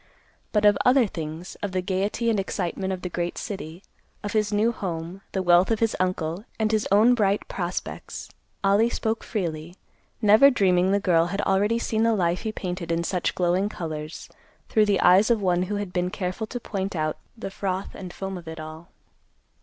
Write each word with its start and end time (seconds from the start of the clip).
But 0.51 0.65
of 0.65 0.79
other 0.83 1.05
things, 1.05 1.53
of 1.61 1.73
the 1.73 1.81
gaiety 1.83 2.31
and 2.31 2.39
excitement 2.39 2.91
of 2.91 3.03
the 3.03 3.07
great 3.09 3.37
city, 3.37 3.83
of 4.23 4.33
his 4.33 4.51
new 4.51 4.71
home, 4.71 5.21
the 5.31 5.43
wealth 5.43 5.69
of 5.69 5.79
his 5.79 5.95
uncle, 5.99 6.43
and 6.57 6.71
his 6.71 6.87
own 6.91 7.13
bright 7.13 7.47
prospects, 7.47 8.27
Ollie 8.63 8.89
spoke 8.89 9.23
freely, 9.23 9.75
never 10.19 10.49
dreaming 10.49 10.91
the 10.91 10.99
girl 10.99 11.27
had 11.27 11.41
already 11.43 11.77
seen 11.77 12.01
the 12.01 12.15
life 12.15 12.41
he 12.41 12.51
painted 12.51 12.91
in 12.91 13.03
such 13.03 13.35
glowing 13.35 13.69
colors 13.69 14.27
through 14.69 14.87
the 14.87 14.99
eyes 15.01 15.29
of 15.29 15.39
one 15.39 15.61
who 15.61 15.75
had 15.75 15.93
been 15.93 16.09
careful 16.09 16.47
to 16.47 16.59
point 16.59 16.95
out 16.95 17.17
the 17.37 17.51
froth 17.51 17.93
and 17.93 18.11
foam 18.11 18.39
of 18.39 18.47
it 18.47 18.59
all. 18.59 18.89